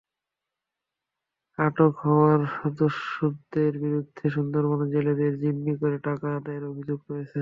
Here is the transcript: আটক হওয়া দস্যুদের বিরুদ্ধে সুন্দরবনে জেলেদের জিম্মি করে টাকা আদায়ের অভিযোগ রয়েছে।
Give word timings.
আটক 1.57 1.93
হওয়া 2.03 2.33
দস্যুদের 2.77 3.73
বিরুদ্ধে 3.83 4.25
সুন্দরবনে 4.35 4.85
জেলেদের 4.93 5.33
জিম্মি 5.41 5.73
করে 5.81 5.97
টাকা 6.07 6.27
আদায়ের 6.37 6.63
অভিযোগ 6.63 6.99
রয়েছে। 7.09 7.29